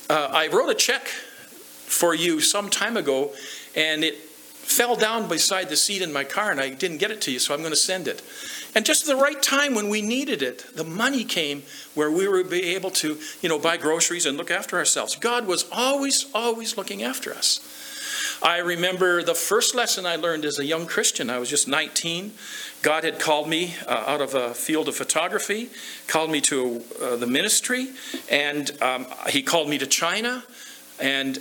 [0.09, 3.33] uh, I wrote a check for you some time ago,
[3.75, 7.21] and it fell down beside the seat in my car, and I didn't get it
[7.21, 8.21] to you, so I'm going to send it.
[8.73, 12.27] And just at the right time when we needed it, the money came where we
[12.27, 15.15] were be able to, you know, buy groceries and look after ourselves.
[15.15, 17.59] God was always, always looking after us.
[18.41, 21.29] I remember the first lesson I learned as a young Christian.
[21.29, 22.33] I was just 19.
[22.81, 25.69] God had called me uh, out of a field of photography,
[26.07, 27.89] called me to uh, the ministry,
[28.29, 30.43] and um, He called me to China.
[30.99, 31.39] And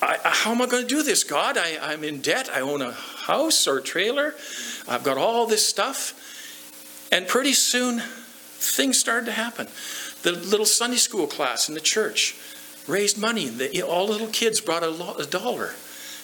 [0.00, 1.58] I, how am I going to do this, God?
[1.58, 2.48] I, I'm in debt.
[2.52, 4.34] I own a house or a trailer.
[4.88, 6.14] I've got all this stuff.
[7.10, 9.66] And pretty soon, things started to happen.
[10.22, 12.36] The little Sunday school class in the church
[12.86, 13.48] raised money.
[13.48, 15.74] The, all the little kids brought a, a dollar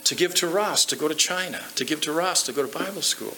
[0.04, 2.78] to give to Ross to go to China, to give to Ross to go to
[2.78, 3.36] Bible school.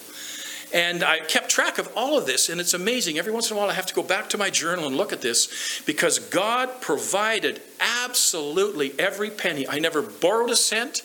[0.73, 3.17] And I kept track of all of this, and it's amazing.
[3.17, 5.13] Every once in a while, I have to go back to my journal and look
[5.13, 9.67] at this because God provided absolutely every penny.
[9.67, 11.01] I never borrowed a cent.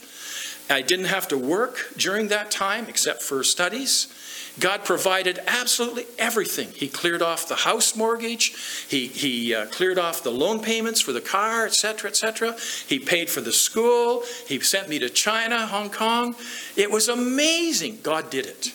[0.69, 4.13] I didn't have to work during that time except for studies.
[4.59, 6.69] God provided absolutely everything.
[6.75, 8.55] He cleared off the house mortgage.
[8.89, 12.57] He, he uh, cleared off the loan payments for the car, etc., etc.
[12.87, 14.23] He paid for the school.
[14.47, 16.35] He sent me to China, Hong Kong.
[16.77, 18.01] It was amazing.
[18.03, 18.75] God did it.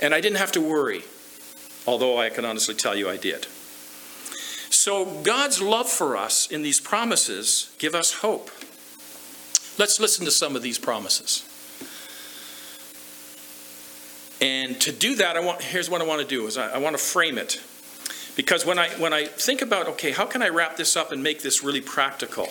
[0.00, 1.02] And I didn't have to worry,
[1.86, 3.46] although I can honestly tell you I did.
[4.70, 8.50] So God's love for us in these promises give us hope.
[9.78, 11.47] Let's listen to some of these promises.
[14.40, 16.78] And to do that, I want, here's what I want to do is I, I
[16.78, 17.60] want to frame it.
[18.36, 21.22] Because when I, when I think about, okay, how can I wrap this up and
[21.22, 22.48] make this really practical?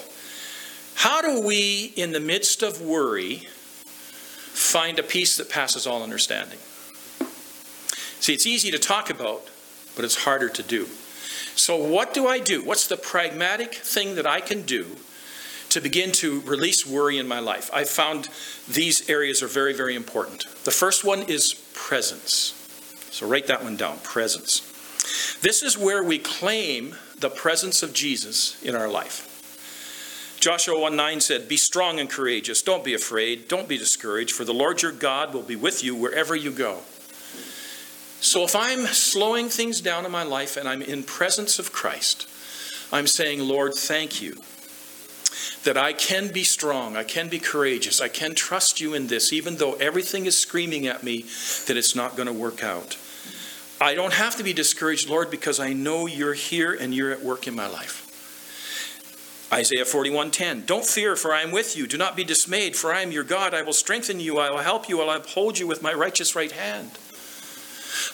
[0.95, 3.47] How do we, in the midst of worry,
[4.57, 6.57] find a peace that passes all understanding.
[8.19, 9.47] See, it's easy to talk about,
[9.95, 10.87] but it's harder to do.
[11.55, 12.65] So, what do I do?
[12.65, 14.97] What's the pragmatic thing that I can do
[15.69, 17.69] to begin to release worry in my life?
[17.73, 18.29] I found
[18.67, 20.47] these areas are very, very important.
[20.63, 22.53] The first one is presence.
[23.11, 24.61] So, write that one down presence.
[25.41, 29.27] This is where we claim the presence of Jesus in our life.
[30.39, 32.61] Joshua 1 9 said, Be strong and courageous.
[32.61, 33.47] Don't be afraid.
[33.47, 36.81] Don't be discouraged, for the Lord your God will be with you wherever you go.
[38.19, 42.27] So if I'm slowing things down in my life and I'm in presence of Christ,
[42.91, 44.41] I'm saying, Lord, thank you
[45.67, 49.33] that I can be strong, I can be courageous, I can trust you in this,
[49.33, 51.25] even though everything is screaming at me
[51.65, 52.97] that it's not going to work out.
[53.81, 57.21] I don't have to be discouraged, Lord, because I know you're here and you're at
[57.21, 58.05] work in my life.
[59.51, 61.85] Isaiah 41:10 Don't fear for I am with you.
[61.85, 63.53] Do not be dismayed for I am your God.
[63.53, 64.39] I will strengthen you.
[64.39, 65.01] I will help you.
[65.01, 66.91] I will uphold you with my righteous right hand.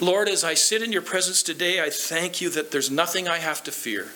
[0.01, 3.37] Lord as I sit in your presence today I thank you that there's nothing I
[3.37, 4.07] have to fear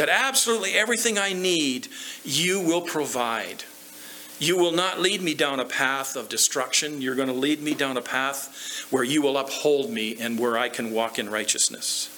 [0.00, 1.88] that absolutely everything I need
[2.24, 3.64] you will provide
[4.38, 7.74] you will not lead me down a path of destruction you're going to lead me
[7.74, 12.16] down a path where you will uphold me and where I can walk in righteousness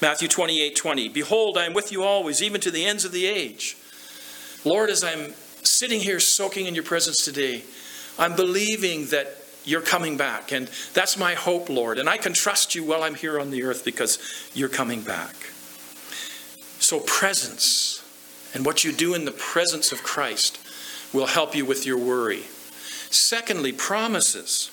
[0.00, 1.08] Matthew 28 20.
[1.08, 3.76] Behold, I am with you always, even to the ends of the age.
[4.64, 7.64] Lord, as I'm sitting here soaking in your presence today,
[8.18, 10.52] I'm believing that you're coming back.
[10.52, 11.98] And that's my hope, Lord.
[11.98, 14.18] And I can trust you while I'm here on the earth because
[14.54, 15.34] you're coming back.
[16.92, 18.04] So, presence
[18.52, 20.58] and what you do in the presence of Christ
[21.10, 22.42] will help you with your worry.
[23.08, 24.70] Secondly, promises.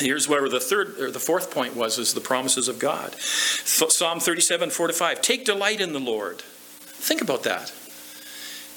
[0.00, 3.14] Here's where the third or the fourth point was is the promises of God.
[3.20, 5.22] Psalm 37, 4 to 5.
[5.22, 6.42] Take delight in the Lord.
[6.42, 7.72] Think about that.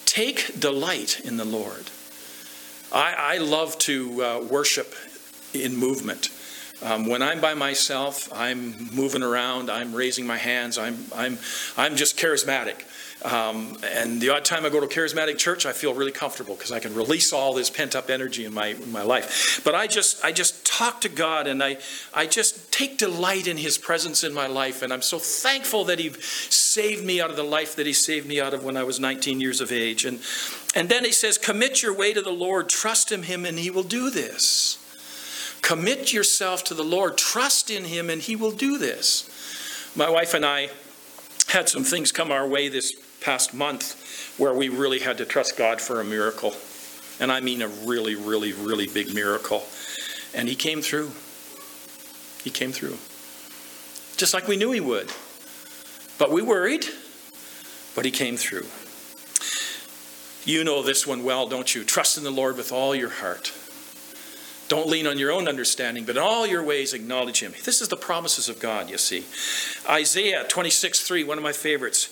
[0.06, 1.90] Take delight in the Lord.
[2.92, 4.94] I, I love to uh, worship
[5.56, 6.30] in movement.
[6.84, 11.38] Um, when I'm by myself, I'm moving around, I'm raising my hands, I'm, I'm,
[11.78, 12.84] I'm just charismatic.
[13.24, 16.56] Um, and the odd time I go to a charismatic church, I feel really comfortable
[16.56, 19.62] because I can release all this pent up energy in my, in my life.
[19.64, 21.78] But I just, I just talk to God and I,
[22.14, 24.82] I just take delight in His presence in my life.
[24.82, 28.28] And I'm so thankful that He saved me out of the life that He saved
[28.28, 30.04] me out of when I was 19 years of age.
[30.04, 30.20] And,
[30.76, 33.70] and then He says, Commit your way to the Lord, trust in Him, and He
[33.70, 34.83] will do this.
[35.64, 39.30] Commit yourself to the Lord, trust in Him, and He will do this.
[39.96, 40.70] My wife and I
[41.48, 45.58] had some things come our way this past month where we really had to trust
[45.58, 46.54] God for a miracle.
[47.20, 49.64] And I mean a really, really, really big miracle.
[50.34, 51.12] And He came through.
[52.44, 52.98] He came through.
[54.18, 55.12] Just like we knew He would.
[56.18, 56.86] But we worried,
[57.96, 58.68] but He came through.
[60.44, 61.86] You know this one well, don't you?
[61.86, 63.54] Trust in the Lord with all your heart.
[64.74, 67.54] Don't lean on your own understanding, but in all your ways acknowledge Him.
[67.64, 69.24] This is the promises of God, you see.
[69.88, 72.10] Isaiah 26 3, one of my favorites.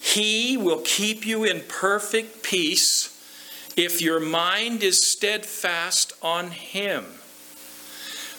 [0.00, 3.12] He will keep you in perfect peace
[3.76, 7.06] if your mind is steadfast on Him.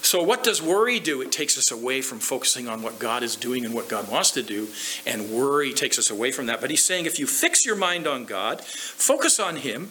[0.02, 1.22] So, what does worry do?
[1.22, 4.32] It takes us away from focusing on what God is doing and what God wants
[4.32, 4.70] to do,
[5.06, 6.62] and worry takes us away from that.
[6.62, 9.90] But He's saying if you fix your mind on God, focus on Him,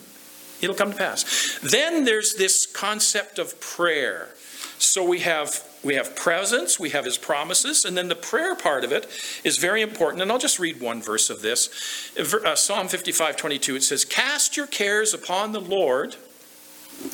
[0.61, 1.59] it'll come to pass.
[1.63, 4.31] Then there's this concept of prayer.
[4.79, 8.83] So, we have we have presence, we have his promises, and then the prayer part
[8.83, 9.07] of it
[9.45, 10.21] is very important.
[10.21, 12.11] And I'll just read one verse of this.
[12.19, 16.17] Uh, Psalm 55 22, it says, Cast your cares upon the Lord,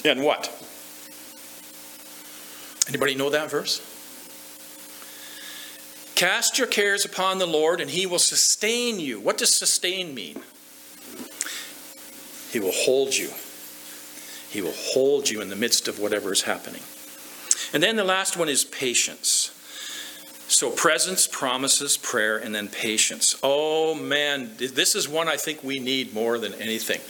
[0.04, 0.50] and what?
[2.88, 3.80] Anybody know that verse?
[6.14, 9.20] Cast your cares upon the Lord, and he will sustain you.
[9.20, 10.42] What does sustain mean?
[12.52, 13.30] He will hold you.
[14.50, 16.82] He will hold you in the midst of whatever is happening.
[17.72, 19.50] And then the last one is patience.
[20.48, 23.38] So, presence, promises, prayer, and then patience.
[23.42, 27.00] Oh man, this is one I think we need more than anything.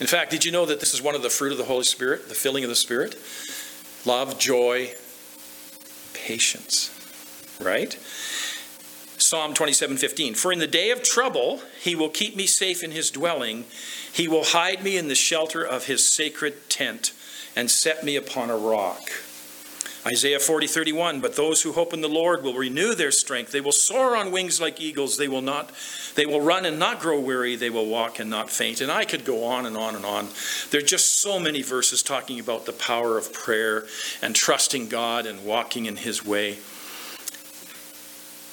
[0.00, 1.84] In fact, did you know that this is one of the fruit of the Holy
[1.84, 3.16] Spirit, the filling of the Spirit?
[4.04, 4.92] Love, joy,
[6.12, 6.94] patience.
[7.58, 7.98] Right?
[9.30, 13.12] Psalm 27:15 For in the day of trouble he will keep me safe in his
[13.12, 13.64] dwelling
[14.12, 17.12] he will hide me in the shelter of his sacred tent
[17.54, 19.08] and set me upon a rock
[20.04, 23.52] Isaiah 40, 31, but those who hope in the Lord will renew their strength.
[23.52, 25.18] They will soar on wings like eagles.
[25.18, 25.72] They will not,
[26.14, 27.54] they will run and not grow weary.
[27.54, 28.80] They will walk and not faint.
[28.80, 30.28] And I could go on and on and on.
[30.70, 33.84] There are just so many verses talking about the power of prayer
[34.22, 36.56] and trusting God and walking in His way.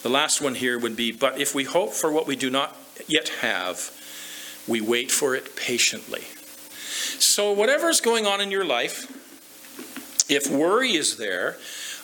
[0.07, 2.77] The last one here would be, but if we hope for what we do not
[3.07, 3.91] yet have,
[4.65, 6.21] we wait for it patiently.
[7.19, 9.11] So, whatever's going on in your life,
[10.31, 11.57] if worry is there,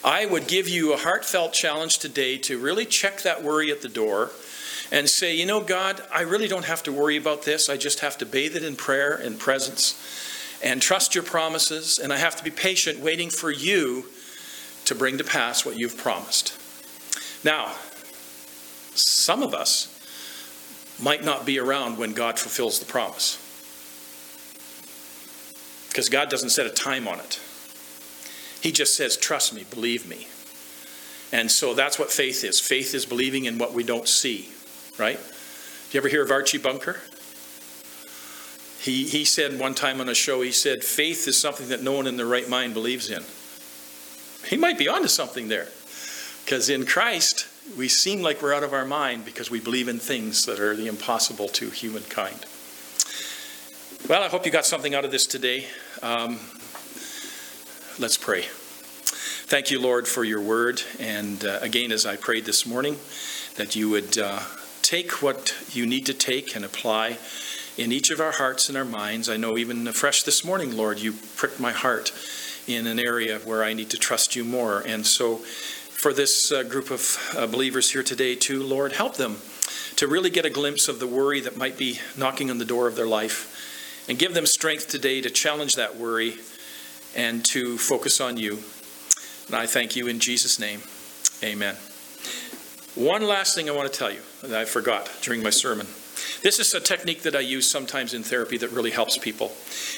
[0.03, 3.87] I would give you a heartfelt challenge today to really check that worry at the
[3.87, 4.31] door
[4.91, 7.69] and say, you know, God, I really don't have to worry about this.
[7.69, 11.99] I just have to bathe it in prayer and presence and trust your promises.
[11.99, 14.07] And I have to be patient, waiting for you
[14.83, 16.59] to bring to pass what you've promised.
[17.45, 17.75] Now,
[18.95, 19.89] some of us
[21.01, 23.39] might not be around when God fulfills the promise
[25.89, 27.39] because God doesn't set a time on it.
[28.61, 30.27] He just says, Trust me, believe me.
[31.31, 32.59] And so that's what faith is.
[32.59, 34.49] Faith is believing in what we don't see,
[34.97, 35.19] right?
[35.91, 36.99] You ever hear of Archie Bunker?
[38.79, 41.93] He, he said one time on a show, he said, faith is something that no
[41.93, 43.23] one in their right mind believes in.
[44.47, 45.67] He might be onto something there.
[46.43, 49.99] Because in Christ, we seem like we're out of our mind because we believe in
[49.99, 52.45] things that are the impossible to humankind.
[54.07, 55.65] Well, I hope you got something out of this today.
[56.01, 56.39] Um,
[57.99, 58.43] let's pray.
[59.45, 60.81] Thank you, Lord, for your word.
[60.99, 62.97] And uh, again, as I prayed this morning,
[63.55, 64.41] that you would uh,
[64.81, 67.17] take what you need to take and apply
[67.77, 69.29] in each of our hearts and our minds.
[69.29, 72.11] I know even afresh this morning, Lord, you pricked my heart
[72.67, 74.81] in an area where I need to trust you more.
[74.85, 75.41] And so,
[76.03, 79.37] for this uh, group of uh, believers here today, too, Lord, help them
[79.95, 82.89] to really get a glimpse of the worry that might be knocking on the door
[82.89, 84.03] of their life.
[84.09, 86.39] And give them strength today to challenge that worry
[87.15, 88.59] and to focus on you.
[89.47, 90.81] And I thank you in Jesus' name.
[91.41, 91.75] Amen.
[92.95, 95.87] One last thing I want to tell you that I forgot during my sermon.
[96.41, 99.53] This is a technique that I use sometimes in therapy that really helps people.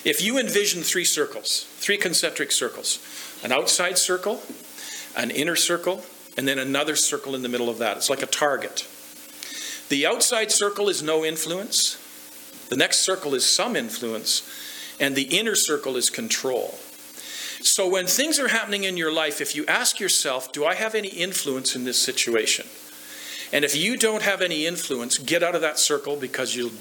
[0.06, 2.99] If you envision three circles, three concentric circles,
[3.43, 4.43] an outside circle,
[5.16, 6.03] an inner circle,
[6.38, 8.88] and then another circle in the middle of that, it's like a target.
[9.89, 11.97] The outside circle is no influence,
[12.70, 14.49] the next circle is some influence,
[14.99, 16.78] and the inner circle is control.
[17.61, 20.95] So when things are happening in your life, if you ask yourself, Do I have
[20.95, 22.68] any influence in this situation?
[23.53, 26.72] And if you don't have any influence, get out of that circle because you'll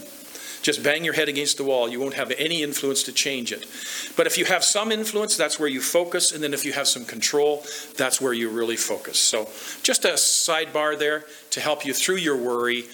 [0.65, 1.91] just bang your head against the wall.
[1.91, 3.67] You won't have any influence to change it.
[4.17, 6.33] But if you have some influence, that's where you focus.
[6.33, 7.63] And then if you have some control,
[7.99, 9.19] that's where you really focus.
[9.19, 9.45] So
[9.83, 12.85] just a sidebar there to help you through your worry.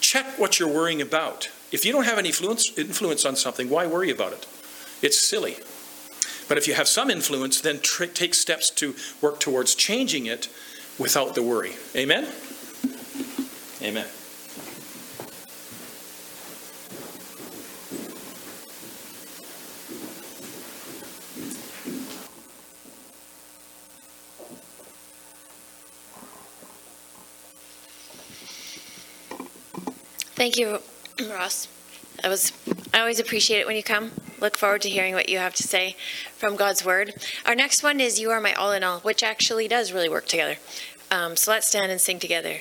[0.00, 1.50] Check what you're worrying about.
[1.72, 4.46] If you don't have any influence, influence on something, why worry about it?
[5.02, 5.56] It's silly.
[6.48, 10.48] But if you have some influence, then tr- take steps to work towards changing it
[10.98, 11.74] without the worry.
[11.94, 12.32] Amen?
[13.82, 14.06] Amen.
[30.44, 30.78] Thank you,
[31.30, 31.68] Ross.
[32.22, 32.52] I was
[32.92, 34.10] I always appreciate it when you come.
[34.42, 35.96] Look forward to hearing what you have to say
[36.36, 37.14] from God's word.
[37.46, 40.26] Our next one is "You Are My All in All," which actually does really work
[40.26, 40.56] together.
[41.10, 42.58] Um, so let's stand and sing together.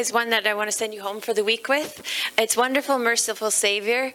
[0.00, 2.02] is one that I want to send you home for the week with.
[2.38, 4.14] It's wonderful, merciful Savior,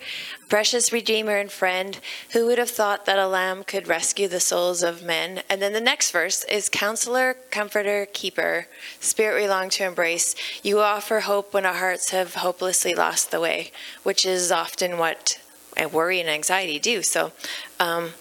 [0.50, 2.00] precious Redeemer and friend,
[2.32, 5.44] who would have thought that a lamb could rescue the souls of men?
[5.48, 8.66] And then the next verse is Counselor, Comforter, Keeper,
[9.00, 10.36] Spirit we long to embrace.
[10.64, 13.72] You offer hope when our hearts have hopelessly lost the way,
[14.02, 15.40] which is often what
[15.80, 17.04] uh, worry and anxiety do.
[17.04, 17.32] So
[17.80, 18.14] um,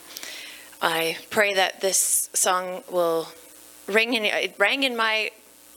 [0.82, 3.28] I pray that this song will
[3.86, 5.30] ring in, it rang in my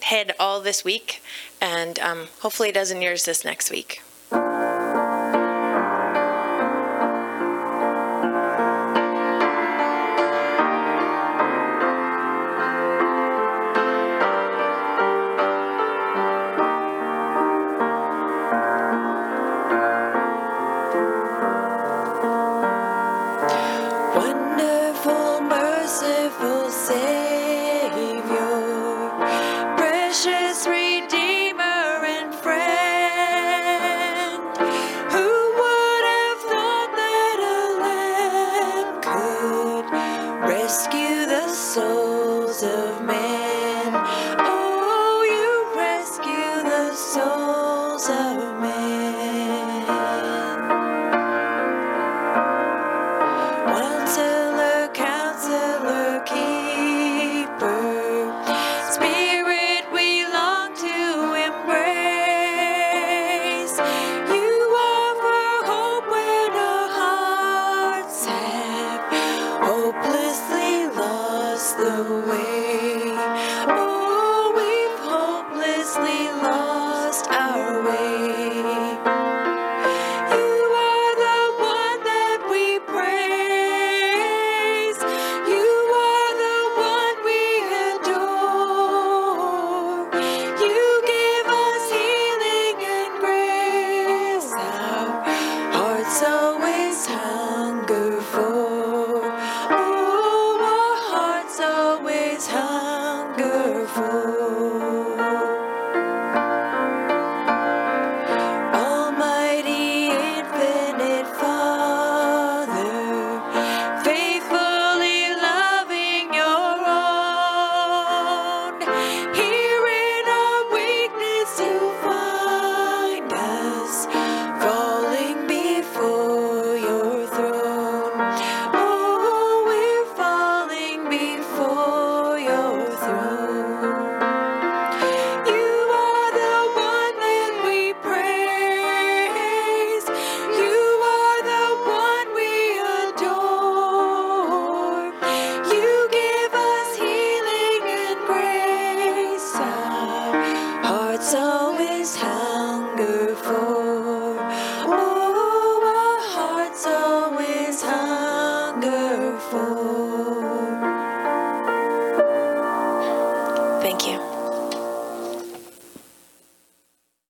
[0.07, 1.21] head all this week,
[1.59, 4.01] and um, hopefully it doesn't yours this next week.